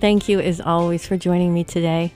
[0.00, 2.14] Thank you, as always, for joining me today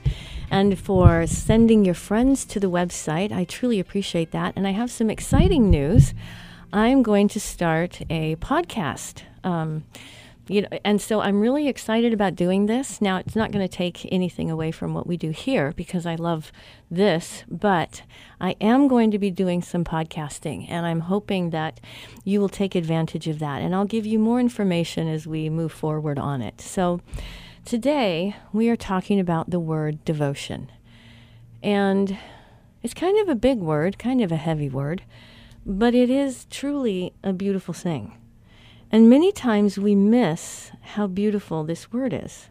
[0.49, 3.31] and for sending your friends to the website.
[3.31, 4.53] I truly appreciate that.
[4.55, 6.15] And I have some exciting news.
[6.73, 9.21] I'm going to start a podcast.
[9.43, 9.83] Um,
[10.47, 13.01] you know, and so I'm really excited about doing this.
[13.01, 16.15] Now, it's not going to take anything away from what we do here because I
[16.15, 16.51] love
[16.89, 18.01] this, but
[18.41, 21.79] I am going to be doing some podcasting, and I'm hoping that
[22.23, 23.61] you will take advantage of that.
[23.61, 26.61] And I'll give you more information as we move forward on it.
[26.61, 27.01] So,
[27.65, 30.71] today we are talking about the word devotion.
[31.63, 32.17] And
[32.83, 35.01] it's kind of a big word, kind of a heavy word,
[35.65, 38.15] but it is truly a beautiful thing.
[38.91, 42.49] And many times we miss how beautiful this word is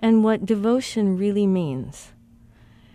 [0.00, 2.10] and what devotion really means.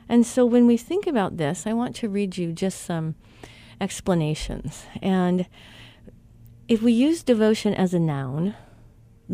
[0.09, 3.15] And so when we think about this, I want to read you just some
[3.79, 4.85] explanations.
[5.01, 5.47] And
[6.67, 8.53] if we use devotion as a noun,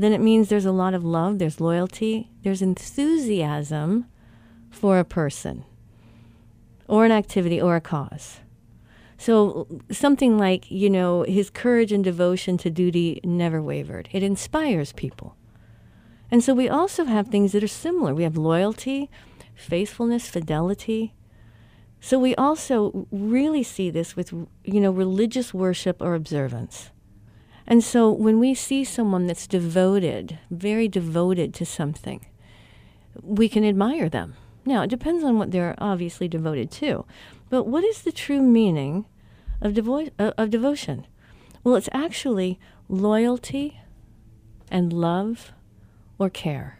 [0.04, 4.06] then it means there's a lot of love, there's loyalty, there's enthusiasm
[4.70, 5.66] for a person
[6.88, 8.42] or an activity or a cause.
[9.18, 14.08] So something like, you know, his courage and devotion to duty never wavered.
[14.12, 15.36] It inspires people.
[16.30, 18.14] And so we also have things that are similar.
[18.14, 19.10] We have loyalty,
[19.56, 21.16] faithfulness, fidelity.
[22.00, 24.32] So we also really see this with,
[24.64, 26.92] you know, religious worship or observance.
[27.68, 32.26] And so when we see someone that's devoted, very devoted to something,
[33.22, 34.36] we can admire them.
[34.66, 37.06] Now, it depends on what they're obviously devoted to.
[37.50, 39.06] But what is the true meaning
[39.62, 41.06] of, devo- uh, of devotion?
[41.64, 43.80] Well, it's actually loyalty
[44.72, 45.52] and love
[46.18, 46.80] or care.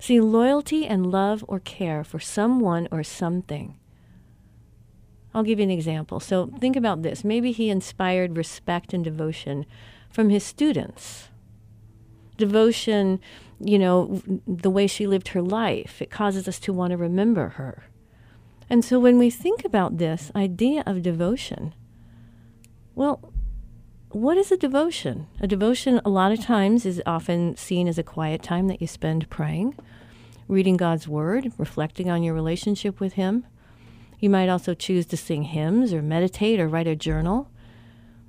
[0.00, 3.78] See, loyalty and love or care for someone or something.
[5.34, 6.20] I'll give you an example.
[6.20, 7.24] So think about this.
[7.24, 9.66] Maybe he inspired respect and devotion
[10.08, 11.28] from his students.
[12.36, 13.20] Devotion,
[13.58, 17.50] you know, the way she lived her life, it causes us to want to remember
[17.50, 17.84] her.
[18.70, 21.74] And so when we think about this idea of devotion,
[22.94, 23.32] well,
[24.10, 25.26] what is a devotion?
[25.40, 28.86] A devotion, a lot of times, is often seen as a quiet time that you
[28.86, 29.74] spend praying,
[30.46, 33.44] reading God's Word, reflecting on your relationship with Him.
[34.20, 37.50] You might also choose to sing hymns or meditate or write a journal.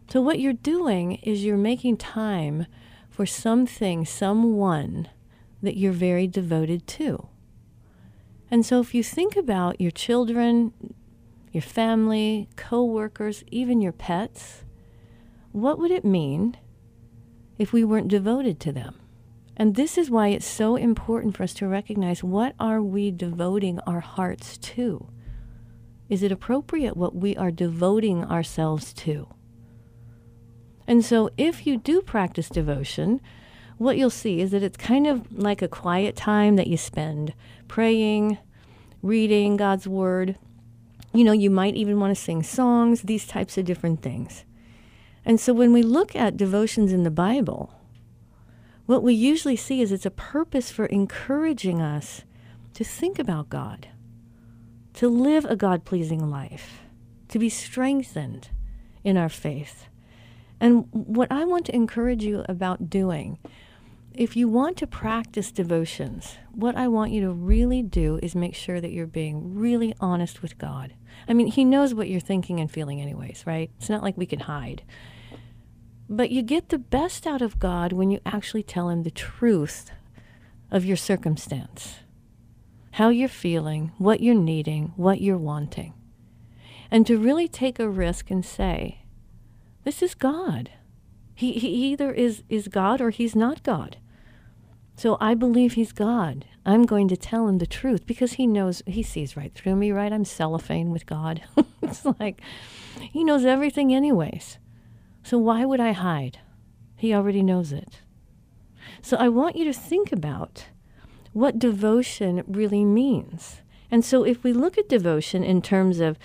[0.10, 2.68] So, what you're doing is you're making time
[3.10, 5.10] for something, someone
[5.62, 7.28] that you're very devoted to.
[8.52, 10.74] And so if you think about your children,
[11.52, 14.64] your family, co-workers, even your pets,
[15.52, 16.58] what would it mean
[17.58, 18.96] if we weren't devoted to them?
[19.58, 23.80] And this is why it's so important for us to recognize what are we devoting
[23.88, 25.08] our hearts to?
[26.10, 29.28] Is it appropriate what we are devoting ourselves to?
[30.88, 33.22] And so if you do practice devotion,
[33.78, 37.34] what you'll see is that it's kind of like a quiet time that you spend
[37.68, 38.38] praying,
[39.02, 40.38] reading God's Word.
[41.14, 44.46] You know, you might even want to sing songs, these types of different things.
[45.26, 47.74] And so when we look at devotions in the Bible,
[48.86, 52.24] what we usually see is it's a purpose for encouraging us
[52.76, 53.88] to think about God,
[54.96, 56.82] to live a God pleasing life,
[57.30, 58.50] to be strengthened
[59.04, 59.88] in our faith.
[60.60, 63.38] And what I want to encourage you about doing
[64.14, 68.56] if you want to practice devotions, what I want you to really do is make
[68.56, 70.94] sure that you're being really honest with God.
[71.28, 73.70] I mean, He knows what you're thinking and feeling, anyways, right?
[73.78, 74.84] It's not like we can hide.
[76.08, 79.92] But you get the best out of God when you actually tell Him the truth
[80.72, 81.96] of your circumstance
[82.96, 85.94] how you're feeling, what you're needing, what you're wanting.
[86.90, 89.04] And to really take a risk and say,
[89.84, 90.72] This is God.
[91.34, 93.98] He, he either is, is God or He's not God.
[94.96, 96.46] So I believe he's God.
[96.66, 99.92] I'm going to tell him the truth because he knows, he sees right through me,
[99.92, 100.14] right?
[100.14, 101.44] I'm cellophane with God.
[101.82, 102.40] it's like
[102.98, 104.58] he knows everything, anyways.
[105.22, 106.40] So why would I hide?
[106.96, 108.00] He already knows it.
[109.02, 110.68] So I want you to think about
[111.36, 113.62] what devotion really means.
[113.92, 116.18] And so if we look at devotion in terms of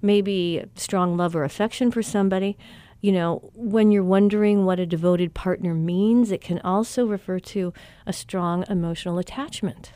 [0.00, 2.56] maybe strong love or affection for somebody,
[3.02, 7.74] you know, when you're wondering what a devoted partner means, it can also refer to
[8.06, 9.92] a strong emotional attachment.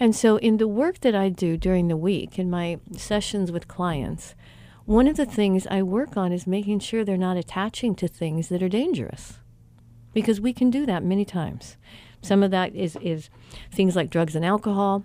[0.00, 3.68] And so, in the work that I do during the week, in my sessions with
[3.68, 4.34] clients,
[4.84, 8.48] one of the things I work on is making sure they're not attaching to things
[8.48, 9.34] that are dangerous.
[10.12, 11.76] Because we can do that many times.
[12.22, 13.30] Some of that is, is
[13.70, 15.04] things like drugs and alcohol.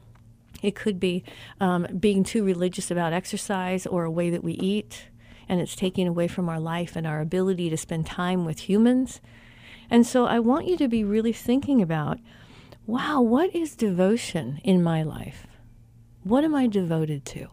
[0.62, 1.24] It could be
[1.60, 5.08] um, being too religious about exercise or a way that we eat
[5.48, 9.22] and it's taking away from our life and our ability to spend time with humans.
[9.90, 12.20] And so I want you to be really thinking about
[12.88, 15.48] wow, what is devotion in my life?
[16.24, 17.48] What am I devoted to?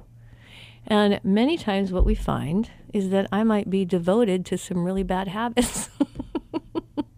[0.86, 5.02] And many times, what we find is that I might be devoted to some really
[5.02, 5.88] bad habits.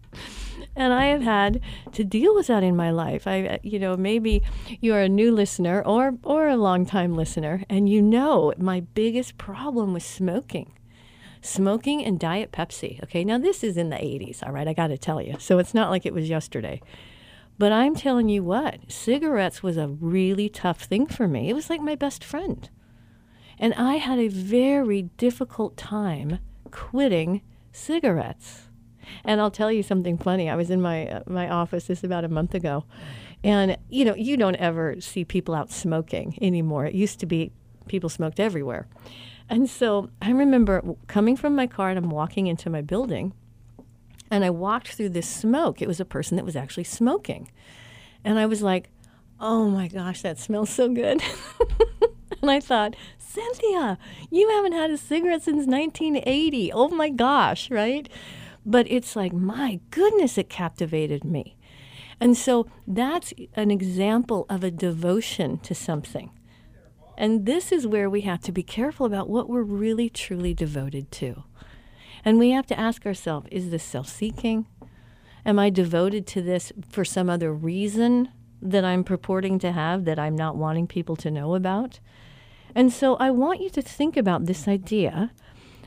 [0.75, 1.61] and I have had
[1.93, 3.27] to deal with that in my life.
[3.27, 4.43] I, uh, you know, maybe
[4.81, 8.81] you are a new listener or or a long time listener, and you know my
[8.81, 10.73] biggest problem was smoking,
[11.41, 13.01] smoking and diet Pepsi.
[13.03, 14.43] Okay, now this is in the '80s.
[14.45, 16.81] All right, I got to tell you, so it's not like it was yesterday.
[17.57, 21.49] But I'm telling you what, cigarettes was a really tough thing for me.
[21.49, 22.69] It was like my best friend.
[23.57, 26.39] And I had a very difficult time
[26.71, 28.64] quitting cigarettes.
[29.23, 30.49] And I'll tell you something funny.
[30.49, 32.85] I was in my uh, my office this about a month ago,
[33.43, 36.85] and you know you don't ever see people out smoking anymore.
[36.85, 37.51] It used to be
[37.87, 38.87] people smoked everywhere,
[39.49, 43.33] and so I remember coming from my car and I'm walking into my building,
[44.31, 45.81] and I walked through this smoke.
[45.81, 47.51] It was a person that was actually smoking,
[48.23, 48.89] and I was like,
[49.39, 51.21] "Oh my gosh, that smells so good."
[52.41, 52.95] and I thought,
[53.35, 53.97] Cinthia,
[54.31, 56.71] you haven't had a cigarette since 1980.
[56.71, 58.07] Oh my gosh, right?
[58.65, 61.57] But it's like, my goodness, it captivated me.
[62.19, 66.31] And so that's an example of a devotion to something.
[67.17, 71.11] And this is where we have to be careful about what we're really truly devoted
[71.13, 71.43] to.
[72.23, 74.67] And we have to ask ourselves is this self seeking?
[75.45, 78.29] Am I devoted to this for some other reason
[78.61, 81.99] that I'm purporting to have that I'm not wanting people to know about?
[82.73, 85.31] And so I want you to think about this idea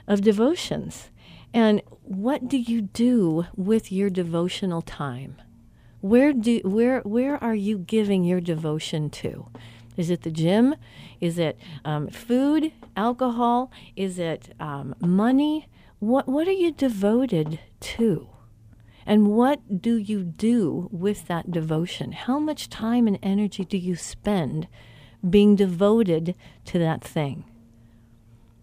[0.07, 1.11] of devotions
[1.53, 5.37] and what do you do with your devotional time?
[6.01, 9.49] Where do where where are you giving your devotion to?
[9.97, 10.77] Is it the gym?
[11.21, 13.73] Is it um, food, alcohol?
[13.97, 15.69] Is it um, money?
[15.99, 18.29] What what are you devoted to?
[19.05, 22.13] And what do you do with that devotion?
[22.13, 24.69] How much time and energy do you spend
[25.29, 26.35] being devoted
[26.67, 27.45] to that thing?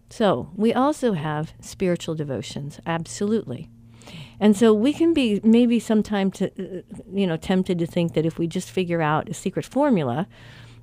[0.08, 3.68] So we also have spiritual devotions, absolutely.
[4.38, 6.82] And so we can be maybe sometime to, uh,
[7.12, 10.28] you know, tempted to think that if we just figure out a secret formula,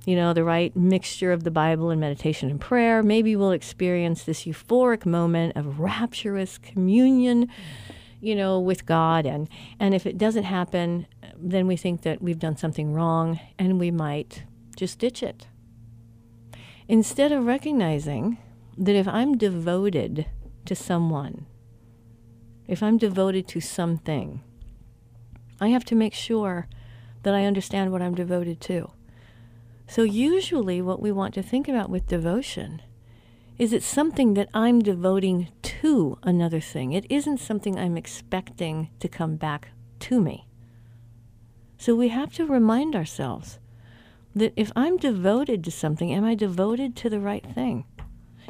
[0.04, 4.24] you know, the right mixture of the Bible and meditation and prayer, maybe we'll experience
[4.24, 7.48] this euphoric moment of rapturous communion,
[8.20, 9.24] you know, with God.
[9.24, 9.48] And,
[9.80, 13.90] and if it doesn't happen, then we think that we've done something wrong and we
[13.90, 14.42] might
[14.76, 15.46] just ditch it.
[16.86, 18.36] Instead of recognizing
[18.76, 20.26] that if I'm devoted
[20.64, 21.46] to someone,
[22.66, 24.42] if I'm devoted to something,
[25.60, 26.68] I have to make sure
[27.22, 28.90] that I understand what I'm devoted to.
[29.86, 32.80] So, usually, what we want to think about with devotion
[33.58, 36.92] is it's something that I'm devoting to another thing.
[36.92, 39.68] It isn't something I'm expecting to come back
[40.00, 40.48] to me.
[41.76, 43.58] So, we have to remind ourselves
[44.34, 47.84] that if I'm devoted to something, am I devoted to the right thing?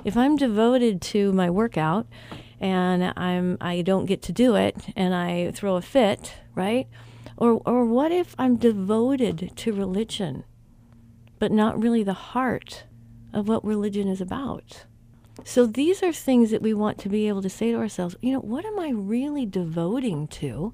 [0.05, 2.07] If I'm devoted to my workout
[2.61, 6.89] and I'm I don't get to do it and I throw a fit, right?
[7.37, 10.45] Or or what if I'm devoted to religion
[11.39, 12.85] but not really the heart
[13.33, 14.85] of what religion is about?
[15.45, 18.33] So these are things that we want to be able to say to ourselves, you
[18.33, 20.73] know, what am I really devoting to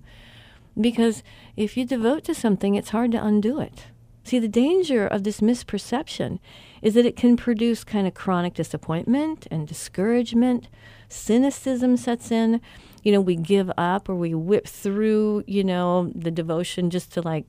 [0.79, 1.23] Because
[1.57, 3.87] if you devote to something, it's hard to undo it.
[4.25, 6.39] See, the danger of this misperception
[6.83, 10.69] is that it can produce kind of chronic disappointment and discouragement.
[11.09, 12.61] Cynicism sets in.
[13.03, 17.23] You know, we give up or we whip through, you know, the devotion just to
[17.23, 17.47] like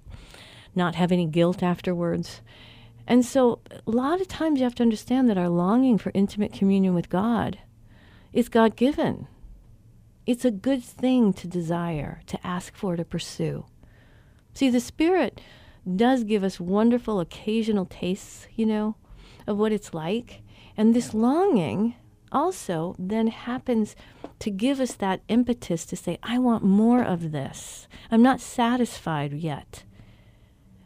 [0.76, 2.42] not have any guilt afterwards.
[3.08, 6.54] And so, a lot of times you have to understand that our longing for intimate
[6.54, 7.60] communion with God
[8.32, 9.28] is God given.
[10.26, 13.66] It's a good thing to desire, to ask for, to pursue.
[14.54, 15.42] See, the Spirit
[15.96, 18.96] does give us wonderful occasional tastes, you know,
[19.52, 20.42] of what it's like.
[20.76, 21.96] And this longing
[22.32, 23.96] also then happens
[24.40, 27.88] to give us that impetus to say, I want more of this.
[28.10, 29.84] I'm not satisfied yet.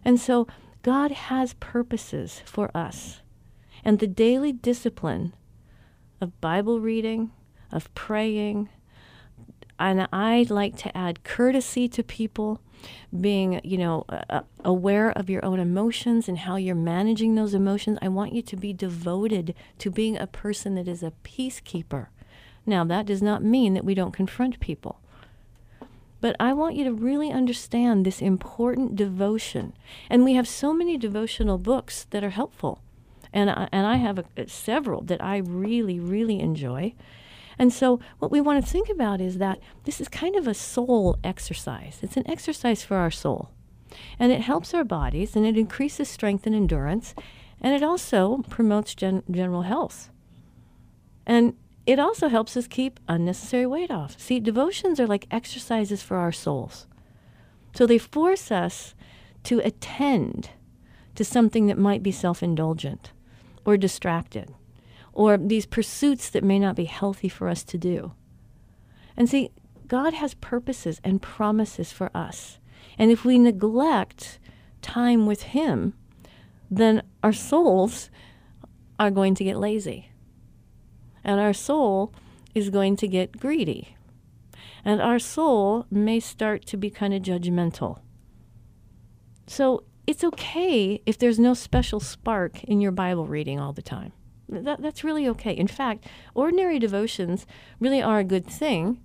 [0.04, 0.48] And so
[0.82, 3.22] God has purposes for us.
[3.84, 5.34] And the daily discipline
[6.20, 7.32] of Bible reading,
[7.72, 8.70] of praying,
[9.78, 12.62] and I'd like to add courtesy to people,
[13.20, 17.98] being, you know, uh, aware of your own emotions and how you're managing those emotions.
[18.02, 22.08] I want you to be devoted to being a person that is a peacekeeper.
[22.66, 25.00] Now, that does not mean that we don't confront people.
[26.22, 29.74] But I want you to really understand this important devotion.
[30.10, 32.82] And we have so many devotional books that are helpful.
[33.32, 36.96] And I, and I have a, several that I really, really enjoy.
[37.58, 40.54] And so, what we want to think about is that this is kind of a
[40.54, 42.00] soul exercise.
[42.02, 43.50] It's an exercise for our soul.
[44.20, 47.16] And it helps our bodies and it increases strength and endurance.
[47.62, 50.10] And it also promotes gen- general health.
[51.26, 54.20] And it also helps us keep unnecessary weight off.
[54.20, 56.88] See, devotions are like exercises for our souls.
[57.74, 58.96] So they force us
[59.44, 60.50] to attend
[61.16, 63.12] to something that might be self indulgent
[63.66, 64.54] or distracted
[65.16, 68.14] or these pursuits that may not be healthy for us to do.
[69.18, 69.50] And see,
[69.88, 72.60] God has purposes and promises for us.
[72.98, 74.40] And if we neglect
[74.82, 75.94] time with Him,
[76.70, 78.12] then our souls
[79.00, 80.12] are going to get lazy
[81.26, 82.14] and our soul
[82.54, 83.98] is going to get greedy.
[84.86, 88.00] And our soul may start to be kind of judgmental.
[89.48, 94.14] So it's okay if there's no special spark in your Bible reading all the time.
[94.48, 95.54] That, that's really okay.
[95.54, 97.46] In fact, ordinary devotions
[97.80, 99.02] really are a good thing.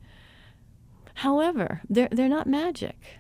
[1.15, 3.19] However, they're, they're not magic.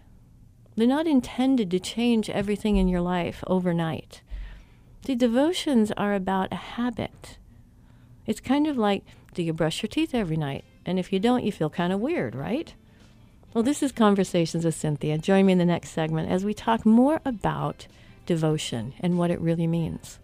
[0.76, 4.22] They're not intended to change everything in your life overnight.
[5.02, 7.38] The devotions are about a habit.
[8.26, 10.64] It's kind of like do you brush your teeth every night?
[10.84, 12.74] And if you don't, you feel kind of weird, right?
[13.54, 15.20] Well, this is Conversations with Cinthia.
[15.20, 17.86] Join me in the next segment as we talk more about
[18.26, 20.18] devotion and what it really means.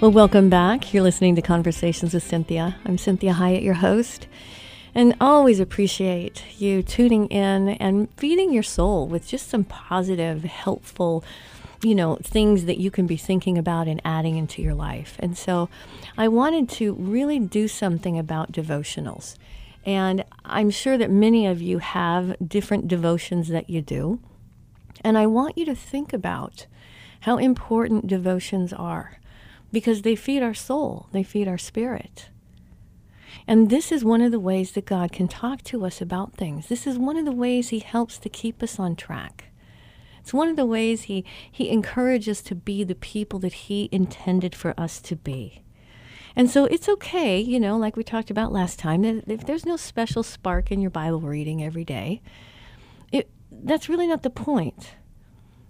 [0.00, 0.94] Well, welcome back.
[0.94, 2.76] You're listening to Conversations with Cinthia.
[2.84, 4.28] I'm Cinthia Hiett, your host,
[4.94, 11.24] and always appreciate you tuning in and feeding your soul with just some positive, helpful,
[11.82, 15.16] you know, things that you can be thinking about and adding into your life.
[15.18, 15.68] And so
[16.16, 19.34] I wanted to really do something about devotionals.
[19.84, 24.20] And I'm sure that many of you have different devotions that you do.
[25.00, 26.66] And I want you to think about
[27.22, 29.18] how important devotions are
[29.72, 32.30] because they feed our soul, they feed our spirit.
[33.46, 36.68] And this is one of the ways that God can talk to us about things.
[36.68, 39.46] This is one of the ways He helps to keep us on track.
[40.20, 43.88] It's one of the ways He, he encourages us to be the people that He
[43.90, 45.62] intended for us to be.
[46.36, 49.66] And so it's okay, you know, like we talked about last time, that if there's
[49.66, 52.22] no special spark in your Bible reading every day,
[53.10, 54.90] it, that's really not the point.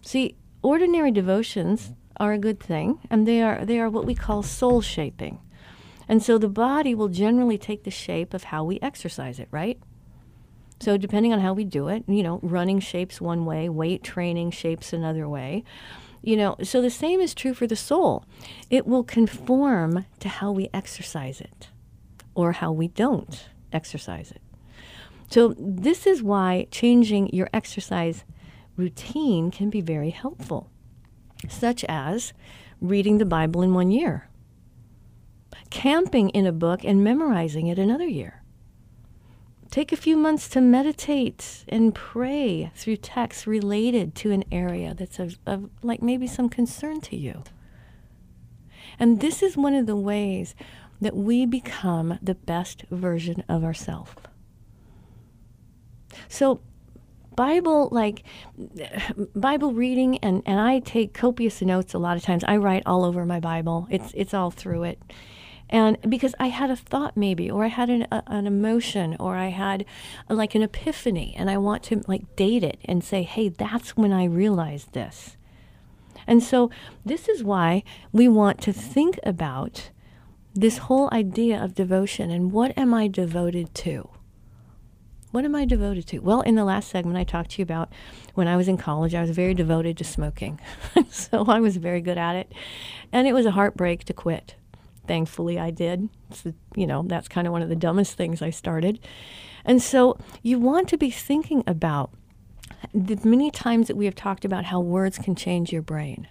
[0.03, 4.43] See, ordinary devotions are a good thing, and they are they are what we call
[4.43, 5.41] soul shaping.
[6.09, 9.79] And so the body will generally take the shape of how we exercise it, right?
[10.81, 14.53] So depending on how we do it, you know, running shapes one way, weight training
[14.53, 15.65] shapes another way.
[16.23, 18.25] You know, so the same is true for the soul.
[18.71, 21.69] It will conform to how we exercise it
[22.35, 24.43] or how we don't exercise it.
[25.31, 28.25] So this is why changing your exercise
[28.77, 30.71] routine can be very helpful
[31.47, 32.33] such as
[32.81, 34.29] reading the Bible in one year,
[35.71, 38.43] camping in a book and memorizing it another year.
[39.71, 45.19] Take a few months to meditate and pray through texts related to an area that's
[45.19, 47.43] of, of like maybe some concern to you.
[48.99, 50.55] And this is one of the ways
[51.01, 54.13] that we become the best version of ourselves.
[56.29, 56.61] So
[57.39, 58.25] Bible, like
[59.37, 62.43] Bible reading, and, and I take copious notes a lot of times.
[62.43, 65.01] I write all over my Bible, it's, it's all through it.
[65.71, 69.37] And because I had a thought maybe, or I had an, a, an emotion, or
[69.37, 69.85] I had
[70.29, 74.13] like an epiphany, and I want to like date it and say, hey, that's when
[74.13, 75.37] I realized this.
[76.27, 76.73] And so
[77.07, 79.91] this is why we want to think about
[80.55, 84.11] this whole idea of devotion and what am I devoted to?
[85.31, 86.21] What am I devoted to?
[86.21, 87.93] Well, in the last segment, I talked to you about
[88.35, 90.59] when I was in college, I was very devoted to smoking.
[91.11, 92.53] so I was very good at it.
[93.13, 94.55] And it was a heartbreak to quit.
[95.07, 96.09] Thankfully, I did.
[96.33, 99.01] So, you know, that's kind of one of the dumbest things I started.
[99.65, 102.11] And so you want to be thinking about
[102.95, 106.29] the many times that we have talked about how words can change your brain.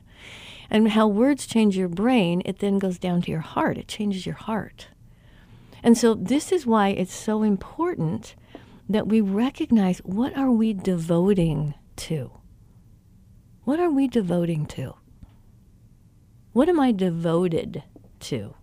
[0.70, 3.78] And how words change your brain, it then goes down to your heart.
[3.78, 4.88] It changes your heart.
[5.84, 8.36] And so this is why it's so important
[8.90, 12.32] that we recognize what are we devoting to?
[13.64, 14.96] What are we devoting to?
[16.54, 17.84] What am I devoted
[18.22, 18.56] to?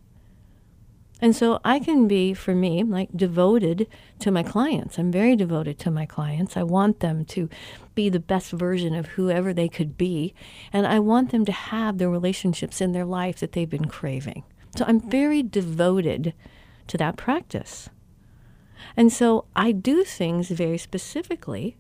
[1.21, 3.87] And so I can be, for me, like devoted
[4.19, 4.99] to my clients.
[4.99, 6.57] I'm very devoted to my clients.
[6.57, 7.49] I want them to
[7.95, 10.35] be the best version of whoever they could be.
[10.73, 14.43] And I want them to have the relationships in their life that they've been craving.
[14.77, 16.35] So I'm very devoted
[16.89, 17.89] to that practice.
[18.97, 21.77] And so I do things very specifically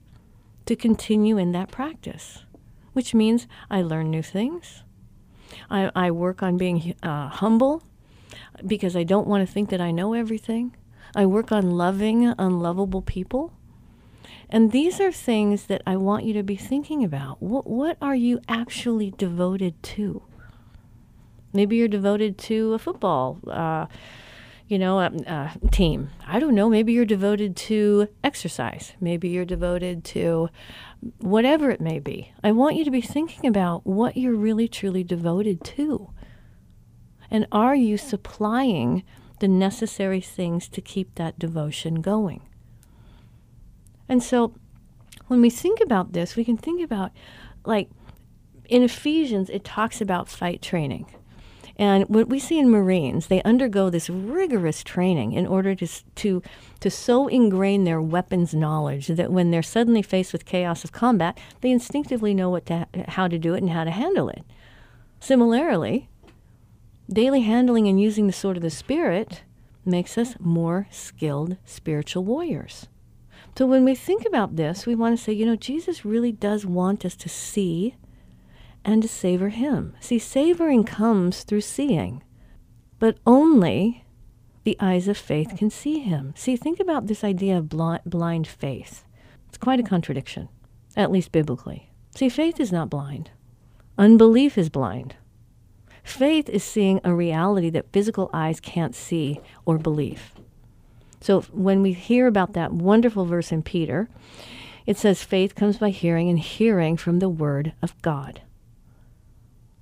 [0.67, 2.45] to continue in that practice,
[2.93, 4.83] which means I learn new things.
[5.71, 7.83] I, I work on being uh, humble
[8.67, 10.77] because I don't want to think that I know everything.
[11.15, 13.53] I work on loving unlovable people.
[14.51, 17.43] And these are things that I want you to be thinking about.
[17.43, 20.23] What, what are you actually devoted to?
[21.53, 23.39] Maybe you're devoted to a football.
[23.47, 23.87] Uh,
[24.67, 26.11] you know, a, a, team.
[26.27, 26.71] I don't know.
[26.71, 28.95] Maybe you're devoted to exercise.
[29.01, 30.49] Maybe you're devoted to
[31.19, 32.33] whatever it may be.
[32.43, 36.11] I want you to be thinking about what you're really truly devoted to.
[37.31, 39.03] And are you supplying
[39.41, 42.49] the necessary things to keep that devotion going?
[44.09, 44.55] And so
[45.27, 47.13] when we think about this, we can think about
[47.65, 47.91] like
[48.67, 51.07] in Ephesians, it talks about fight training.
[51.77, 56.43] And what we see in Marines, they undergo this rigorous training in order to, to,
[56.81, 61.37] to so ingrain their weapons knowledge that when they're suddenly faced with chaos of combat,
[61.63, 64.45] they instinctively know what to, how to do it and how to handle it.
[65.19, 66.09] Similarly,
[67.13, 69.43] daily handling and using the sword of the Spirit
[69.85, 72.87] makes us more skilled spiritual warriors.
[73.57, 76.67] So when we think about this, we want to say, you know, Jesus really does
[76.67, 77.95] want us to see
[78.85, 79.95] and to savor Him.
[80.01, 82.23] See, savoring comes through seeing,
[82.99, 84.05] but only
[84.65, 86.33] the eyes of faith can see Him.
[86.37, 89.05] See, think about this idea of blind faith.
[89.49, 90.49] It's quite a contradiction,
[90.97, 91.91] at least biblically.
[92.15, 93.31] See, faith is not blind,
[93.99, 95.17] unbelief is blind.
[96.03, 100.35] Faith is seeing a reality that physical eyes can't see or believe.
[101.21, 104.11] So when we hear about that wonderful verse in Peter,
[104.85, 108.43] it says, faith comes by hearing, and hearing from the word of God.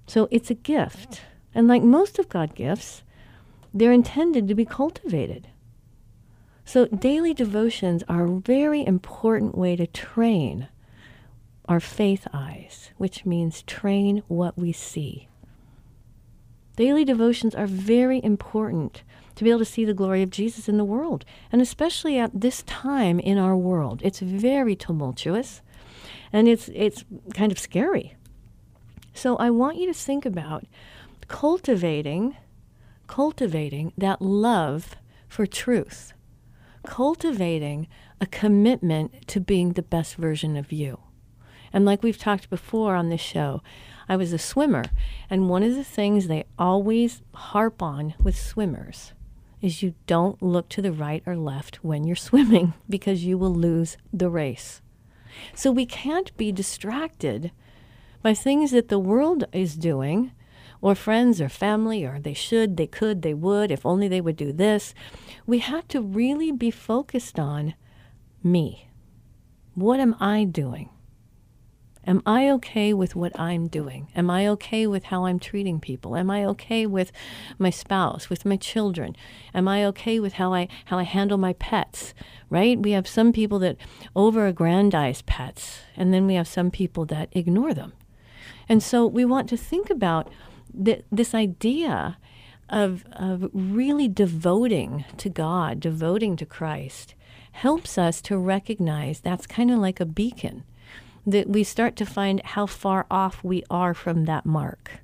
[0.06, 1.22] So it's a gift.
[1.54, 3.02] And like most of God's gifts,
[3.74, 5.48] they're intended to be cultivated.
[6.64, 10.68] So daily devotions are a very important way to train
[11.68, 15.28] our faith eyes, which means train what we see.
[16.76, 19.02] Daily devotions are very important
[19.34, 22.40] to be able to see the glory of Jesus in the world, and especially at
[22.40, 24.00] this time in our world.
[24.04, 25.62] It's very tumultuous
[26.32, 28.16] and it's it's kind of scary.
[29.14, 30.64] So I want you to think about
[31.28, 32.36] cultivating
[33.12, 34.96] cultivating that love
[35.28, 36.14] for truth.
[36.82, 37.86] Cultivating
[38.22, 40.98] a commitment to being the best version of you.
[41.74, 43.62] And like we've talked before on this show,
[44.08, 44.84] I was a swimmer,
[45.28, 49.12] and one of the things they always harp on with swimmers
[49.60, 53.54] is you don't look to the right or left when you're swimming because you will
[53.54, 54.80] lose the race.
[55.54, 57.52] So we can't be distracted
[58.22, 60.32] by things that the world is doing,
[60.80, 64.36] or friends or family, or they should, they could, they would, if only they would
[64.36, 64.94] do this.
[65.46, 67.74] We have to really be focused on
[68.42, 68.88] me.
[69.74, 70.88] What am I doing?
[72.04, 74.08] Am I okay with what I'm doing?
[74.16, 76.16] Am I okay with how I'm treating people?
[76.16, 77.12] Am I okay with
[77.60, 79.14] my spouse, with my children?
[79.54, 82.12] Am I okay with how I how I handle my pets?
[82.50, 82.76] Right?
[82.76, 83.76] We have some people that
[84.16, 87.92] over-aggrandize pets, and then we have some people that ignore them.
[88.72, 90.30] And so we want to think about
[90.82, 92.16] th- this idea
[92.70, 97.14] of, of really devoting to God, devoting to Christ,
[97.50, 100.64] helps us to recognize that's kind of like a beacon.
[101.26, 105.02] that we start to find how far off we are from that mark.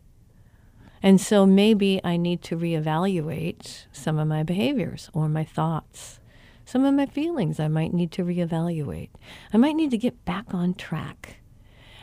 [1.03, 6.21] And so maybe I need to reevaluate some of my behaviors or my thoughts.
[6.65, 9.11] Some of my feelings I might need to reevaluate.
[9.53, 11.41] I might need to get back on track.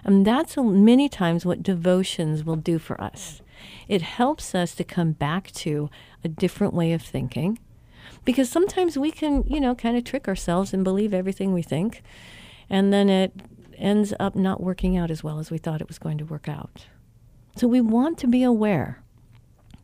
[0.06, 3.42] And that's many times what devotions will do for us.
[3.88, 5.90] It helps us to come back to
[6.24, 7.58] a different way of thinking
[8.24, 12.04] because sometimes we can, you know, kind of trick ourselves and believe everything we think.
[12.70, 13.34] And then it
[13.78, 16.48] ends up not working out as well as we thought it was going to work
[16.48, 16.86] out.
[17.56, 19.02] So we want to be aware.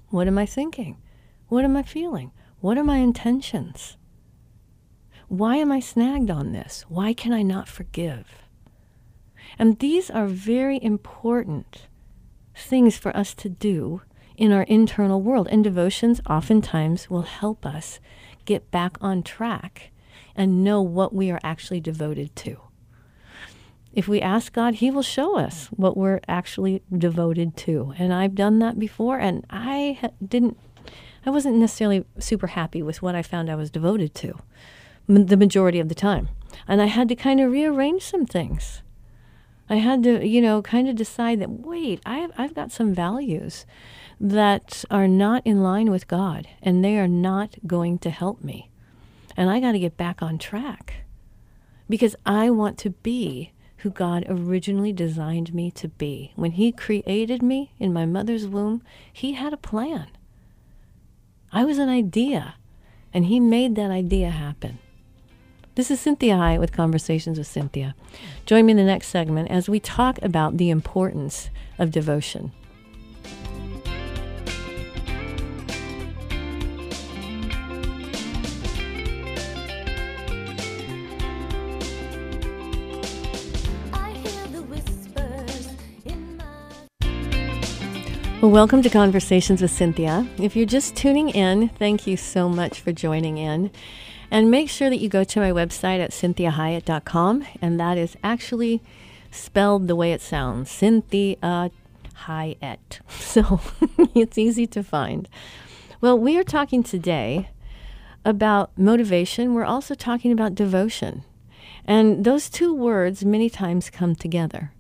[0.10, 0.98] What am I thinking?
[1.48, 2.32] What am I feeling?
[2.60, 3.98] What are my intentions?
[5.30, 6.86] Why am I snagged on this?
[6.90, 8.44] Why can I not forgive?
[9.58, 11.88] And these are very important
[12.56, 14.02] things for us to do
[14.38, 15.48] in our internal world.
[15.52, 18.00] And devotions oftentimes will help us
[18.46, 19.92] get back on track
[20.36, 22.58] and know what we are actually devoted to
[23.94, 27.94] if we ask God, He will show us what we're actually devoted to.
[27.98, 30.58] And I've done that before, and I didn't,
[31.26, 34.40] I wasn't necessarily super happy with what I found I was devoted to
[35.08, 36.30] the majority of the time.
[36.68, 38.82] And I had to kind of rearrange some things.
[39.72, 43.66] I had to, you know, kind of decide that, wait, I've, I've got some values
[44.20, 48.70] that are not in line with God, and they are not going to help me.
[49.38, 51.06] And I got to get back on track
[51.90, 56.34] because I want to be who God originally designed me to be.
[56.36, 60.08] When He created me in my mother's womb, He had a plan.
[61.54, 62.56] I was an idea,
[63.14, 64.80] and He made that idea happen.
[65.74, 67.94] This is Cinthia Hiett with Conversations with Cinthia.
[68.46, 72.52] Join me in the next segment as we talk about the importance of devotion.
[88.42, 90.28] Well, welcome to Conversations with Cinthia.
[90.38, 93.72] If you're just tuning in, thank you so much for joining in.
[94.32, 98.82] And make sure that you go to my website at cinthiahiett.com, and that is actually
[99.30, 101.72] spelled the way it sounds Cinthia
[102.26, 103.00] Hiett.
[103.10, 103.60] So
[104.16, 105.28] it's easy to find.
[106.00, 107.50] Well, we are talking today
[108.24, 109.54] about motivation.
[109.54, 111.24] We're also talking about devotion.
[111.86, 114.72] And those two words many times come together.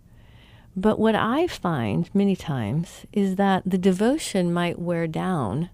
[0.75, 5.69] But what I find many times is that the devotion might wear down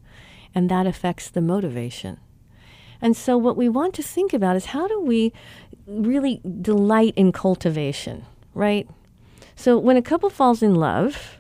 [0.56, 2.20] and that affects the motivation.
[3.02, 5.34] And so, what we want to think about is how do we
[5.86, 8.88] really delight in cultivation, right?
[9.56, 11.40] So, when a couple falls in love,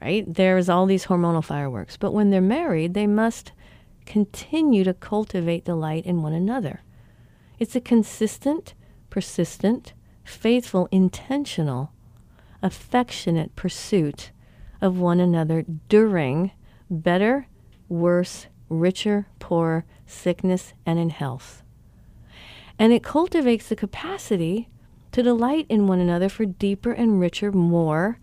[0.00, 1.96] right, there's all these hormonal fireworks.
[1.96, 3.52] But when they're married, they must
[4.06, 6.82] continue to cultivate delight in one another.
[7.58, 8.74] It's a consistent,
[9.10, 9.92] persistent,
[10.24, 11.92] faithful, intentional
[12.62, 14.30] affectionate pursuit
[14.80, 16.50] of one another during
[16.90, 17.46] better,
[17.88, 21.62] worse, richer, poorer, sickness, and in health.
[22.78, 24.68] And it cultivates the capacity
[25.12, 28.18] to delight in one another for deeper and richer, more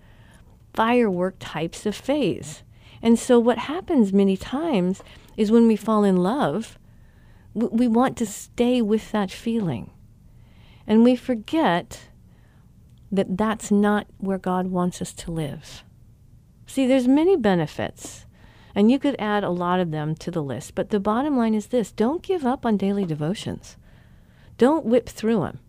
[0.74, 2.64] firework types of phase.
[3.02, 5.02] And so, what happens many times
[5.38, 6.78] is when we fall in love,
[7.54, 9.92] we want to stay with that feeling.
[10.86, 12.02] And we forget
[13.12, 15.84] that that's not where God wants us to live.
[16.66, 18.26] See, there's many benefits,
[18.76, 21.54] and you could add a lot of them to the list, but the bottom line
[21.54, 23.78] is this don't give up on daily devotions.
[24.58, 25.60] Don't whip through them.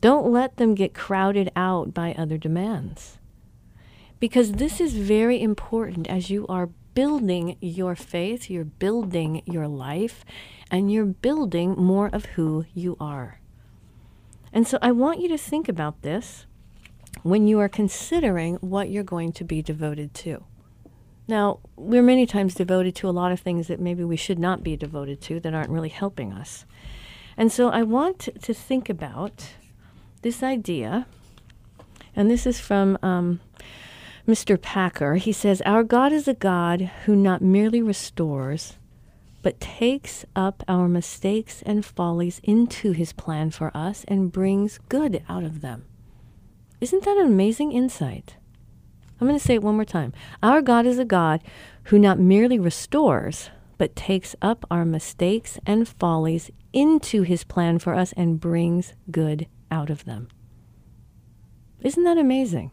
[0.00, 3.18] Don't let them get crowded out by other demands.
[4.18, 10.24] Because this is very important as you are building your faith, you're building your life,
[10.70, 13.40] and you're building more of who you are.
[14.52, 16.46] And so I want you to think about this
[17.22, 20.44] when you are considering what you're going to be devoted to.
[21.28, 24.62] Now, we're many times devoted to a lot of things that maybe we should not
[24.62, 26.64] be devoted to that aren't really helping us.
[27.36, 29.54] And so I want to think about
[30.22, 31.06] this idea,
[32.14, 33.40] and this is from um,
[34.26, 34.60] Mr.
[34.60, 35.16] Packer.
[35.16, 38.74] He says, Our God is a God who not merely restores,
[39.42, 45.22] but takes up our mistakes and follies into his plan for us and brings good
[45.28, 45.84] out of them.
[46.80, 48.36] Isn't that an amazing insight?
[49.22, 50.12] I'm going to say it one more time.
[50.42, 51.44] Our God is a God
[51.84, 57.94] who not merely restores, but takes up our mistakes and follies into his plan for
[57.94, 60.26] us and brings good out of them.
[61.82, 62.72] Isn't that amazing?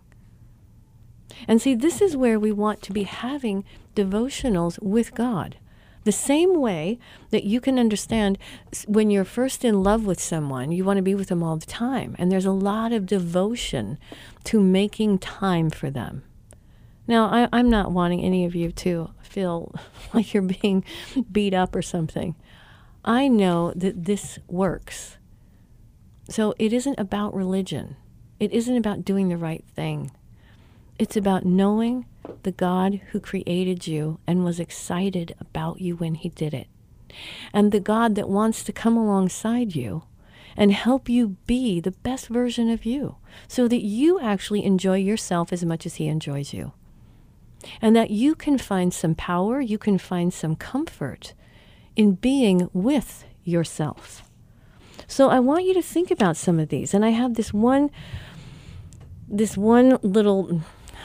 [1.48, 3.64] And see, this is where we want to be having
[3.96, 5.58] devotionals with God.
[6.04, 6.98] The same way
[7.30, 8.40] that you can understand
[8.88, 11.68] when you're first in love with someone, you want to be with them all the
[11.68, 12.16] time.
[12.18, 14.00] And there's a lot of devotion
[14.46, 16.24] to making time for them.
[17.10, 19.74] Now, I, I'm not wanting any of you to feel
[20.14, 20.86] like you're being
[21.32, 22.36] beat up or something.
[23.04, 25.18] I know that this works.
[26.30, 27.96] So it isn't about religion.
[28.40, 30.12] It isn't about doing the right thing.
[31.00, 32.06] It's about knowing
[32.44, 36.68] the God who created you and was excited about you when he did it.
[37.52, 40.04] And the God that wants to come alongside you
[40.56, 43.16] and help you be the best version of you
[43.48, 46.74] so that you actually enjoy yourself as much as he enjoys you.
[47.82, 51.34] And that you can find some power, you can find some comfort
[51.96, 54.24] in being with yourself.
[55.08, 56.94] So I want you to think about some of these.
[56.94, 57.90] And I have this one
[59.32, 60.62] this one little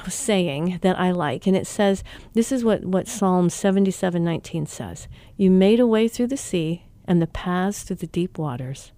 [0.09, 5.51] saying that I like, and it says, this is what, what Psalm 77:19 says You
[5.51, 8.93] made a way through the sea and the paths through the deep waters,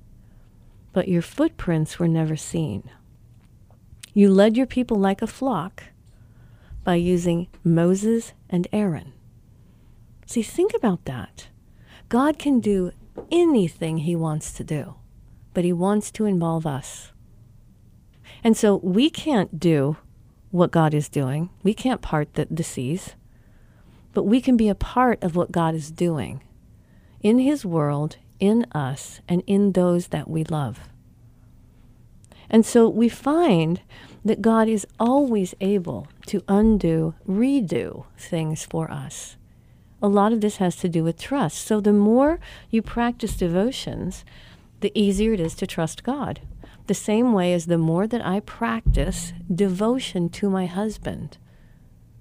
[0.93, 2.89] but your footprints were never seen.
[4.15, 5.85] You led your people like a flock
[6.87, 9.13] by using Moses and Aaron.
[10.25, 11.49] See, think about that.
[12.09, 12.93] God can do
[13.33, 14.95] anything he wants to do,
[15.53, 17.11] but he wants to involve us.
[18.45, 19.97] And so we can't do
[20.53, 21.51] what God is doing.
[21.65, 23.17] We can't part the, the seas,
[24.15, 26.41] but we can be a part of what God is doing
[27.21, 30.79] in His world, in us, and in those that we love.
[32.49, 33.81] And so we find
[34.27, 39.37] that God is always able to undo, redo things for us.
[40.03, 41.59] A lot of this has to do with trust.
[41.59, 42.39] So the more
[42.71, 44.25] you practice devotions,
[44.81, 46.41] the easier it is to trust God
[46.87, 51.39] the same way as the more that I practice devotion to my husband,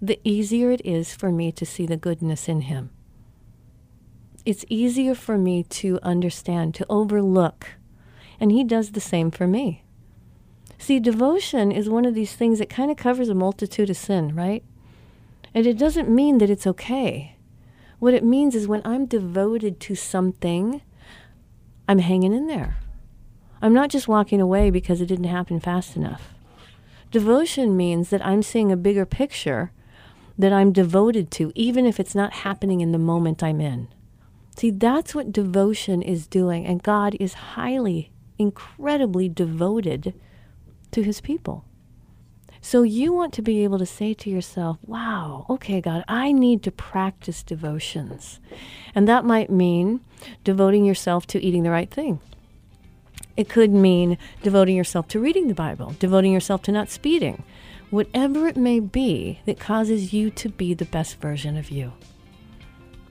[0.02, 2.90] the easier it is for me to see the goodness in him.
[4.46, 7.74] It's easier for me to understand, to overlook.
[8.40, 9.85] And he does the same for me.
[10.78, 14.36] See, devotion is one of these things that kind of covers a multitude of sin,
[14.36, 14.64] right?
[15.54, 17.38] And it doesn't mean that it's okay.
[18.00, 20.82] What it means is when I'm devoted to something,
[21.88, 22.78] I'm hanging in there.
[23.62, 26.34] I'm not just walking away because it didn't happen fast enough.
[27.10, 29.72] Devotion means that I'm seeing a bigger picture
[30.38, 33.88] that I'm devoted to, even if it's not happening in the moment I'm in.
[34.58, 40.14] See, that's what devotion is doing, and God is highly, incredibly devoted
[40.92, 41.66] to his people.
[42.62, 46.64] So you want to be able to say to yourself, wow, okay, God, I need
[46.64, 48.40] to practice devotions.
[48.96, 50.02] And that might mean
[50.44, 52.20] devoting yourself to eating the right thing.
[53.38, 57.44] It could mean devoting yourself to reading the Bible, devoting yourself to not speeding,
[57.92, 61.94] whatever it may be that causes you to be the best version of you.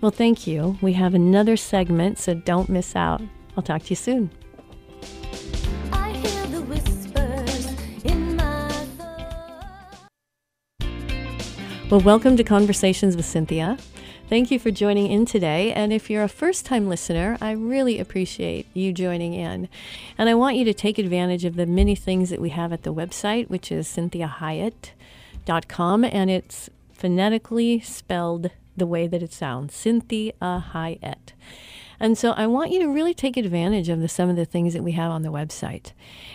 [0.00, 0.78] Well, thank you.
[0.82, 3.22] We have another segment, so don't miss out.
[3.56, 4.30] I'll talk to you soon.
[11.94, 13.80] Well, welcome to Conversations with Cinthia.
[14.28, 15.72] Thank you for joining in today.
[15.72, 19.68] And if you're a first time listener, I really appreciate you joining in.
[20.18, 22.82] And I want you to take advantage of the many things that we have at
[22.82, 26.04] the website, which is cinthiahiett.com.
[26.04, 31.30] And it's phonetically spelled the way that it sounds Cinthia Hiett.
[32.00, 34.74] And so I want you to really take advantage of the, some of the things
[34.74, 35.92] that we have on the website.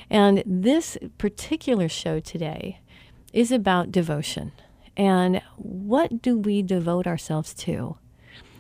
[0.10, 2.80] And this particular show today
[3.34, 4.54] is about devotion.
[5.00, 7.98] And what do we devote ourselves to?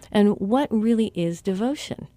[0.09, 2.07] And what really is devotion?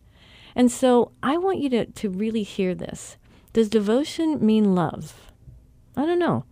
[0.55, 3.17] And so I want you to, to really hear this.
[3.53, 5.33] Does devotion mean love?
[5.97, 6.45] I don't know.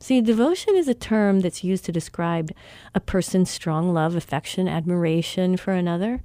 [0.00, 2.50] See, devotion is a term that's used to describe
[2.92, 6.22] a person's strong love, affection, admiration for another.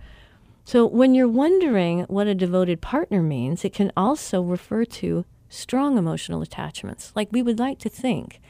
[0.65, 5.99] So when you're wondering what a devoted partner means, it can also refer to strong
[5.99, 7.11] emotional attachments.
[7.15, 8.41] Like we would like to think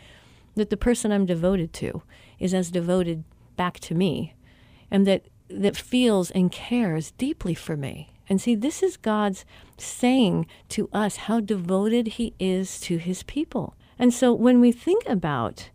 [0.56, 2.04] that the person I'm devoted to
[2.42, 3.24] is as devoted
[3.56, 4.34] back to me
[4.90, 8.10] and that that feels and cares deeply for me.
[8.30, 9.44] And see, this is God's
[9.78, 13.76] saying to us how devoted he is to his people.
[14.00, 15.70] And so when we think about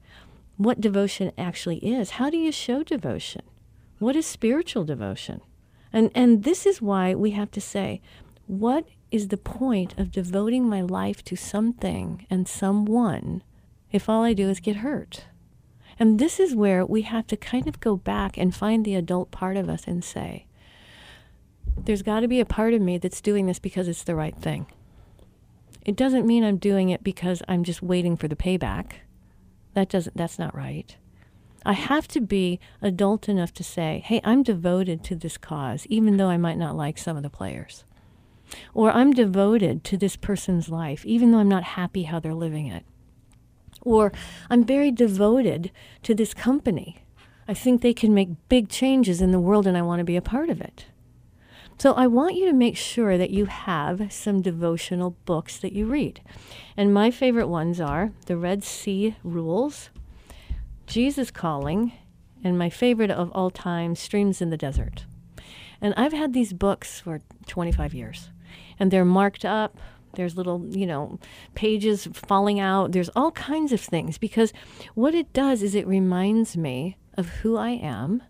[0.56, 3.42] what devotion actually is, how do you show devotion?
[3.98, 5.40] What is spiritual devotion?
[5.92, 8.00] And and this is why we have to say,
[8.46, 13.42] what is the point of devoting my life to something and someone
[13.92, 15.26] if all I do is get hurt?
[15.98, 19.30] And this is where we have to kind of go back and find the adult
[19.30, 20.46] part of us and say,
[21.76, 24.36] there's got to be a part of me that's doing this because it's the right
[24.36, 24.66] thing.
[25.84, 28.92] It doesn't mean I'm doing it because I'm just waiting for the payback.
[29.74, 30.96] That doesn't that's not right.
[31.64, 36.16] I have to be adult enough to say, hey, I'm devoted to this cause, even
[36.16, 37.84] though I might not like some of the players.
[38.72, 42.68] Or I'm devoted to this person's life, even though I'm not happy how they're living
[42.68, 42.84] it.
[43.86, 44.12] Or
[44.50, 45.70] I'm very devoted
[46.02, 47.04] to this company.
[47.46, 50.16] I think they can make big changes in the world and I want to be
[50.16, 50.86] a part of it.
[51.78, 55.86] So I want you to make sure that you have some devotional books that you
[55.86, 56.20] read.
[56.76, 59.90] And my favorite ones are The Red Sea Rules,
[60.88, 61.92] Jesus Calling,
[62.42, 65.04] and my favorite of all time, Streams in the Desert.
[65.80, 68.30] And I've had these books for 25 years,
[68.80, 69.76] and they're marked up.
[70.16, 71.18] There's little, you know,
[71.54, 72.92] pages falling out.
[72.92, 74.52] There's all kinds of things because
[74.94, 78.22] what it does is it reminds me of who I am.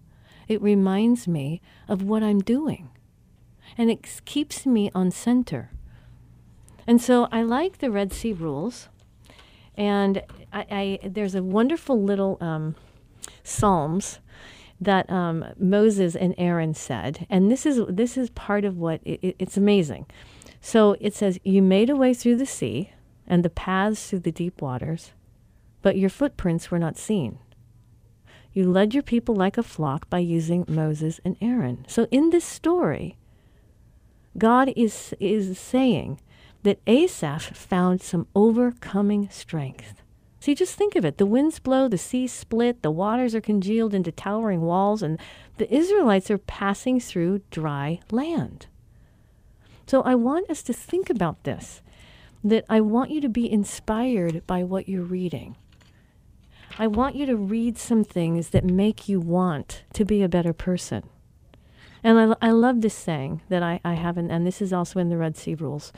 [0.47, 2.91] It reminds me of what I'm doing
[3.77, 5.71] and it keeps me on center.
[6.87, 8.89] And so I like the Red Sea rules.
[9.77, 10.23] And
[10.53, 10.67] I,
[11.03, 12.77] I there's a wonderful little um,
[13.43, 14.21] Psalms
[14.81, 19.37] that um, Moses and Aaron said, and this is this is part of what it,
[19.39, 20.07] it's amazing.
[20.67, 22.91] So it says, "You made a way through the sea,
[23.25, 25.13] and the paths through the deep waters,
[25.81, 27.39] but your footprints were not seen.
[28.53, 32.45] You led your people like a flock by using Moses and Aaron." So in this
[32.45, 33.17] story,
[34.37, 36.21] God is, is saying
[36.65, 40.03] that Asaph found some overcoming strength.
[40.41, 41.19] See, just think of it.
[41.19, 45.21] The winds blow, the seas split, the waters are congealed into towering walls, and
[45.59, 48.67] the Israelites are passing through dry land.
[49.87, 51.81] So I want us to think about this
[52.43, 55.57] that I want you to be inspired by what you're reading.
[56.79, 60.53] I want you to read some things that make you want to be a better
[60.53, 61.05] person.
[62.05, 65.01] And I, I love this saying that I, I have, in, and this is also
[65.01, 65.93] in the Red Sea Rules.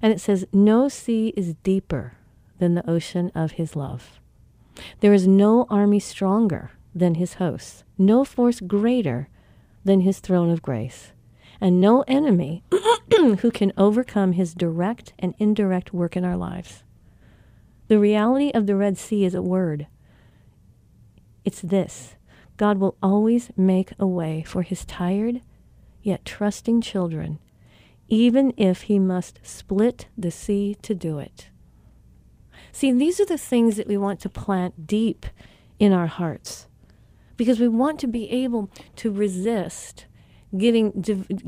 [0.00, 2.14] And it says, No sea is deeper
[2.58, 4.20] than the ocean of his love.
[5.00, 9.28] There is no army stronger than his hosts, no force greater
[9.84, 11.11] than his throne of grace,
[11.62, 12.64] and no enemy
[13.38, 16.82] who can overcome his direct and indirect work in our lives.
[17.86, 19.86] The reality of the Red Sea is a word.
[21.44, 22.16] It's this
[22.56, 25.40] God will always make a way for his tired
[26.02, 27.38] yet trusting children,
[28.08, 31.48] even if he must split the sea to do it.
[32.72, 35.26] See, these are the things that we want to plant deep
[35.78, 36.66] in our hearts
[37.36, 40.06] because we want to be able to resist
[40.56, 40.90] getting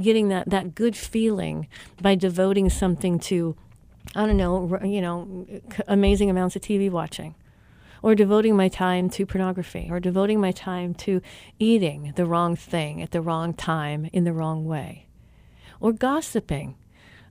[0.01, 1.69] getting that, that good feeling
[2.01, 3.57] by devoting something to
[4.15, 5.47] I don't know, you know,
[5.89, 7.35] amazing amounts of TV watching
[8.05, 11.23] or devoting my time to pornography, or devoting my time to
[11.59, 15.07] eating the wrong thing at the wrong time in the wrong way,
[15.81, 16.77] or gossiping.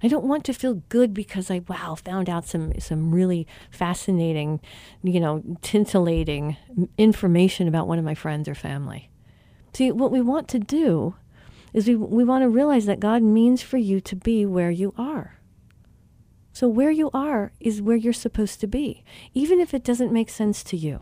[0.02, 4.62] I don't want to feel good because I wow found out some some really fascinating,
[5.04, 6.58] you know, tintillating
[6.98, 9.12] information about one of my friends or family.
[9.74, 11.14] See, what we want to do
[11.74, 14.94] is we we want to realize that God means for you to be where you
[14.98, 15.40] are.
[16.54, 20.30] So, where you are is where you're supposed to be, even if it doesn't make
[20.30, 21.02] sense to you.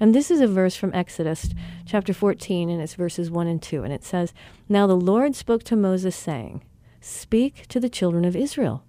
[0.00, 1.50] And this is a verse from Exodus
[1.84, 3.84] chapter 14, and it's verses 1 and 2.
[3.84, 4.32] And it says,
[4.66, 6.64] Now the Lord spoke to Moses, saying,
[7.02, 8.82] Speak to the children of Israel,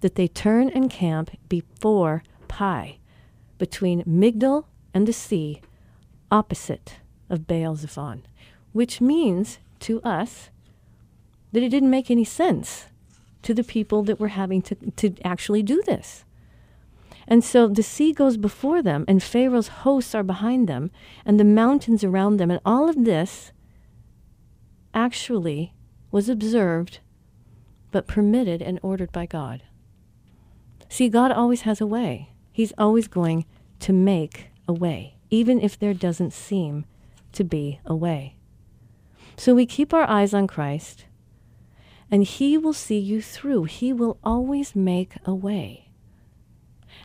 [0.00, 2.98] that they turn and camp before Pi,
[3.58, 5.60] between Migdol and the sea,
[6.30, 8.22] opposite of Baal Zephon,
[8.72, 10.50] which means to us
[11.52, 12.86] that it didn't make any sense
[13.42, 16.24] to the people that were having to, to actually do this.
[17.28, 20.90] And so the sea goes before them, and Pharaoh's hosts are behind them,
[21.24, 22.50] and the mountains around them.
[22.50, 23.52] And all of this
[24.94, 25.74] actually
[26.10, 27.00] was observed,
[27.90, 29.62] but permitted and ordered by God.
[30.88, 32.30] See, God always has a way.
[32.52, 33.44] He's always going
[33.80, 36.84] to make a way, even if there doesn't seem
[37.32, 38.36] to be a way.
[39.36, 41.04] So we keep our eyes on Christ
[42.10, 43.64] and He will see you through.
[43.64, 45.90] He will always make a way.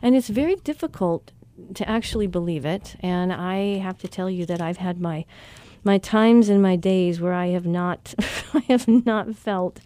[0.00, 1.32] And it's very difficult
[1.74, 2.96] to actually believe it.
[3.00, 5.24] And I have to tell you that I've had my
[5.84, 8.14] my times and my days where I have not
[8.54, 9.80] I have not felt,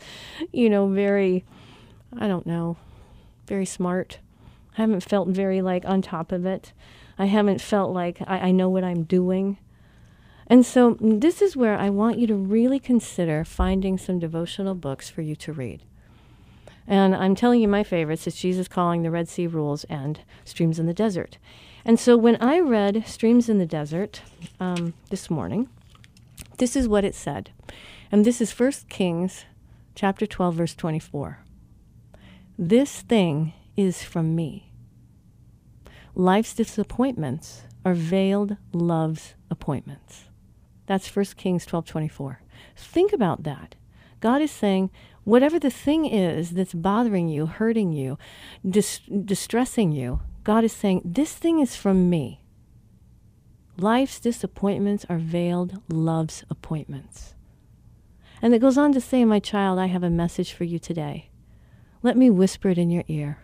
[0.53, 1.45] you know, very
[2.19, 2.77] I don't know,
[3.47, 4.19] very smart.
[4.79, 6.73] I haven't felt very like on top of it.
[7.19, 9.59] I haven't felt like I, I know what I'm doing.
[10.49, 15.11] And so, this is where I want you to really consider finding some devotional books
[15.11, 15.83] for you to read.
[16.87, 18.29] And I'm telling you my favorites.
[18.29, 21.39] It's Jesus Calling, The Red Sea Rules, and Streams in the Desert.
[21.85, 24.23] And so, when I read Streams in the Desert
[24.61, 25.69] um, this morning,
[26.59, 27.51] this is what it said.
[28.13, 29.45] And this is 1 Kings
[29.97, 31.41] chapter 12, verse 24.
[32.57, 34.73] This thing is from me.
[36.15, 40.26] Life's disappointments are veiled love's appointments.
[40.87, 42.39] That's 1 Kings 12:24.
[42.77, 43.75] Think about that.
[44.21, 44.91] God is saying,
[45.25, 48.19] whatever the thing is that's bothering you, hurting you,
[48.69, 52.41] dis- distressing you, God is saying, this thing is from me.
[53.79, 57.35] Life's disappointments are veiled love's appointments.
[58.41, 61.31] And it goes on to say, My child, I have a message for you today.
[62.03, 63.39] Let me whisper it in your ear,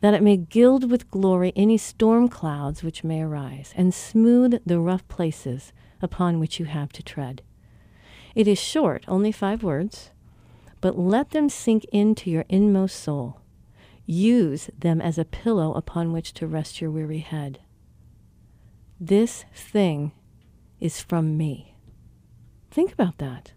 [0.00, 4.78] that it may gild with glory any storm clouds which may arise, and smooth the
[4.78, 5.72] rough places
[6.02, 7.42] upon which you have to tread.
[8.34, 10.10] It is short, only five words,
[10.80, 13.40] but let them sink into your inmost soul.
[14.06, 17.60] Use them as a pillow upon which to rest your weary head.
[18.98, 20.12] This thing
[20.80, 21.74] is from me.
[22.70, 23.52] Think about that.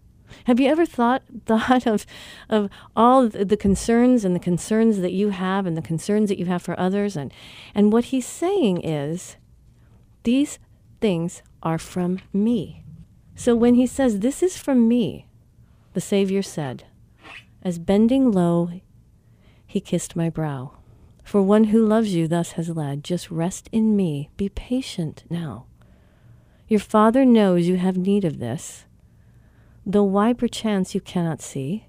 [0.45, 2.05] Have you ever thought thought of
[2.49, 6.45] of all the concerns and the concerns that you have and the concerns that you
[6.45, 7.33] have for others and
[7.75, 9.37] and what he's saying is
[10.23, 10.59] these
[11.03, 12.81] things are from me.
[13.35, 15.27] So when he says this is from me,
[15.91, 16.85] the Savior said,
[17.61, 18.71] as bending low
[19.67, 20.77] he kissed my brow.
[21.21, 25.65] For one who loves you thus has led, just rest in me, be patient now.
[26.69, 28.85] Your Father knows you have need of this
[29.85, 31.87] though why perchance you cannot see.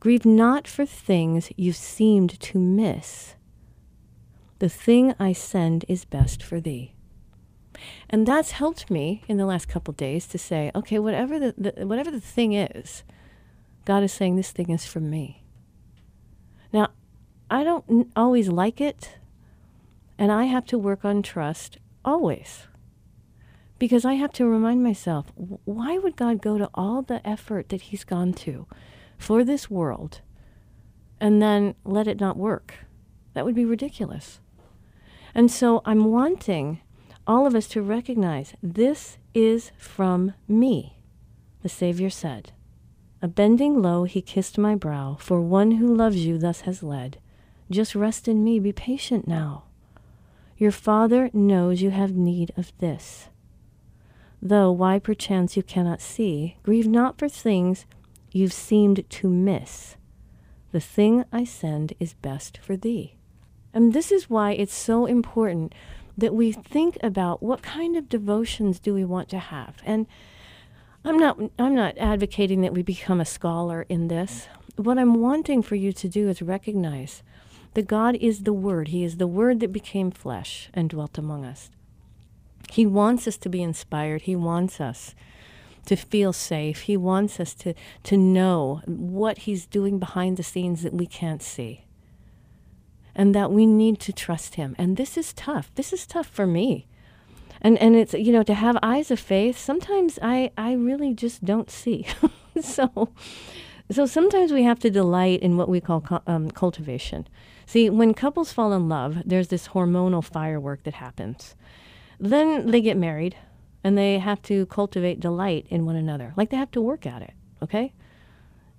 [0.00, 3.34] Grieve not for things you seemed to miss.
[4.60, 6.94] The thing I send is best for thee.
[8.08, 11.86] And that's helped me in the last couple days to say, okay, whatever the, the,
[11.86, 13.02] whatever the thing is,
[13.84, 15.42] God is saying this thing is from me.
[16.72, 16.88] Now,
[17.50, 19.18] I don't always like it,
[20.18, 22.66] and I have to work on trust always
[23.78, 27.82] because I have to remind myself why would God go to all the effort that
[27.82, 28.66] He's gone to
[29.18, 30.20] for this world
[31.20, 32.74] and then let it not work?
[33.34, 34.40] That would be ridiculous.
[35.34, 36.80] And so I'm wanting
[37.26, 40.98] all of us to recognize this is from me,
[41.62, 42.52] the Savior said.
[43.22, 47.18] A bending low, he kissed my brow, for one who loves you thus has led.
[47.70, 49.64] Just rest in me, be patient now.
[50.58, 53.28] Your Father knows you have need of this.
[54.42, 57.86] Though why perchance you cannot see, grieve not for things
[58.30, 59.96] you've seemed to miss.
[60.72, 63.14] The thing I send is best for thee.
[63.72, 65.74] And this is why it's so important
[66.16, 69.76] that we think about what kind of devotions do we want to have.
[69.84, 70.06] And
[71.04, 74.48] I'm not I'm not advocating that we become a scholar in this.
[74.76, 77.22] What I'm wanting for you to do is recognize
[77.74, 78.88] that God is the word.
[78.88, 81.70] He is the word that became flesh and dwelt among us.
[82.70, 84.22] He wants us to be inspired.
[84.22, 85.14] He wants us
[85.86, 86.82] to feel safe.
[86.82, 91.42] He wants us to, to know what He's doing behind the scenes that we can't
[91.42, 91.84] see.
[93.14, 94.74] And that we need to trust Him.
[94.78, 95.70] And this is tough.
[95.74, 96.86] This is tough for me.
[97.60, 101.44] And, and it's, you know, to have eyes of faith, sometimes I, I really just
[101.44, 102.06] don't see.
[102.60, 103.08] so,
[103.90, 107.26] so sometimes we have to delight in what we call um, cultivation.
[107.66, 111.54] See, when couples fall in love, there's this hormonal firework that happens.
[112.20, 113.36] Then they get married
[113.82, 116.32] and they have to cultivate delight in one another.
[116.36, 117.92] Like they have to work at it, okay?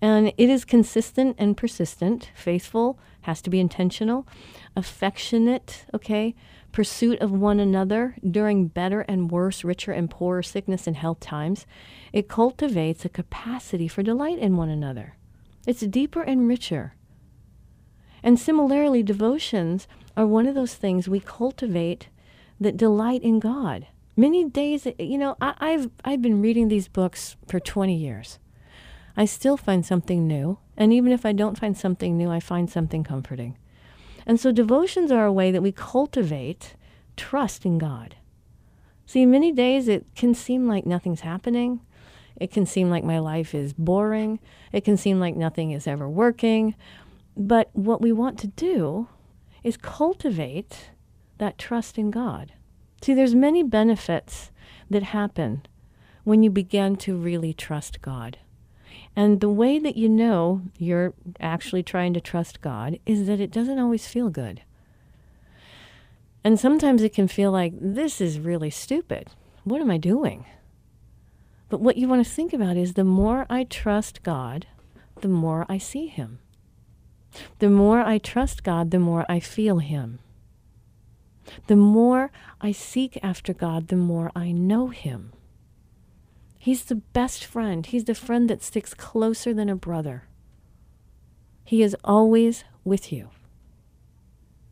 [0.02, 4.28] And it is consistent and persistent, faithful, has to be intentional,
[4.76, 6.36] affectionate, okay?
[6.72, 11.66] Pursuit of one another during better and worse, richer and poorer sickness and health times.
[12.14, 15.16] It cultivates a capacity for delight in one another.
[15.66, 16.94] It's deeper and richer.
[18.22, 19.88] And similarly, devotions
[20.18, 22.10] are one of those things we cultivate
[22.60, 23.88] that delight in God.
[24.18, 28.40] Many days, you know, I, have I've been reading these books for 20 years.
[29.18, 32.70] I still find something new, and even if I don't find something new, I find
[32.70, 33.58] something comforting.
[34.26, 36.76] And so devotions are a way that we cultivate
[37.16, 38.16] trust in God.
[39.06, 41.82] See, many days it can seem like nothing's happening.
[42.36, 44.40] It can seem like my life is boring.
[44.74, 46.76] It can seem like nothing is ever working.
[47.38, 49.08] But what we want to do
[49.64, 50.92] is cultivate
[51.38, 52.54] that trust in God.
[53.02, 54.52] See, there's many benefits
[54.90, 55.66] that happen
[56.24, 58.40] when you begin to really trust God.
[59.16, 63.52] And the way that you know you're actually trying to trust God is that it
[63.52, 64.62] doesn't always feel good.
[66.44, 69.30] And sometimes it can feel like, this is really stupid.
[69.64, 70.46] What am I doing?
[71.70, 74.68] But what you want to think about is the more I trust God,
[75.22, 76.40] the more I see Him.
[77.60, 80.20] The more I trust God, the more I feel Him.
[81.68, 85.32] The more I seek after God, the more I know Him.
[86.66, 87.86] He's the best friend.
[87.86, 90.24] He's the friend that sticks closer than a brother.
[91.64, 93.30] He is always with you.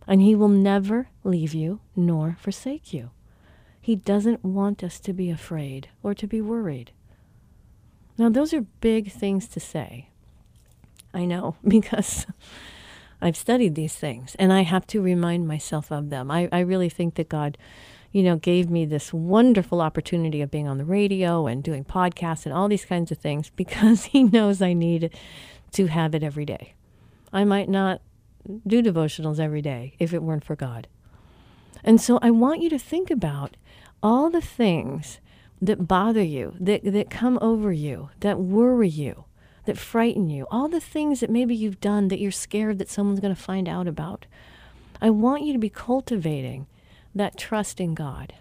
[0.08, 3.12] And He will never leave you nor forsake you.
[3.80, 6.94] He doesn't want us to be afraid or to be worried.
[8.18, 10.10] Now, those are big things to say.
[11.14, 12.26] I know because
[13.22, 16.32] I've studied these things and I have to remind myself of them.
[16.32, 17.56] I, I really think that God,
[18.14, 22.46] you know, gave me this wonderful opportunity of being on the radio and doing podcasts
[22.46, 25.10] and all these kinds of things because He knows I need
[25.74, 26.76] to have it every day.
[27.34, 28.02] I might not
[28.68, 30.88] do devotionals every day if it weren't for God.
[31.84, 33.58] And so I want you to think about
[34.02, 35.20] all the things
[35.62, 39.26] that bother you, that, that come over you, that worry you,
[39.66, 43.22] that frighten you, all the things that maybe you've done that you're scared that someone's
[43.22, 44.26] going to find out about.
[45.02, 46.68] I want you to be cultivating
[47.16, 48.34] that trust in God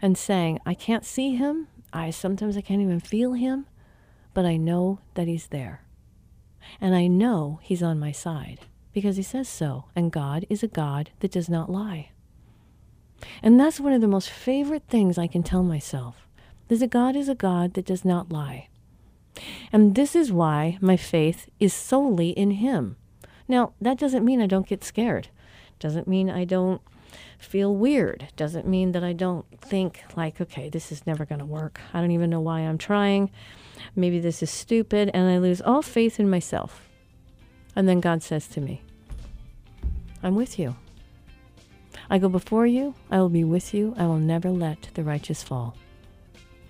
[0.00, 1.68] and saying, I can't see him.
[1.92, 3.66] I sometimes I can't even feel him,
[4.34, 5.82] but I know that he's there.
[6.80, 8.60] And I know he's on my side
[8.92, 9.84] because he says so.
[9.94, 12.10] And God is a God that does not lie.
[13.42, 16.26] And that's one of the most favorite things I can tell myself
[16.68, 18.68] is that God is a God that does not lie.
[19.72, 22.96] And this is why my faith is solely in Him.
[23.48, 25.28] Now, that doesn't mean I don't get scared.
[25.78, 26.80] Doesn't mean I don't
[27.38, 28.28] feel weird.
[28.36, 31.80] Doesn't mean that I don't think, like, okay, this is never going to work.
[31.92, 33.30] I don't even know why I'm trying.
[33.94, 35.10] Maybe this is stupid.
[35.12, 36.88] And I lose all faith in myself.
[37.74, 38.82] And then God says to me,
[40.22, 40.76] I'm with you.
[42.08, 45.42] I go before you, I will be with you, I will never let the righteous
[45.42, 45.76] fall.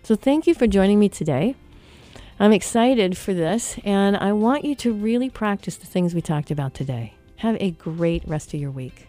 [0.02, 1.56] So thank you for joining me today.
[2.38, 6.50] I'm excited for this, and I want you to really practice the things we talked
[6.50, 7.14] about today.
[7.36, 9.08] Have a great rest of your week.